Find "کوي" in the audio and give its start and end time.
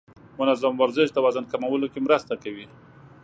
2.43-2.65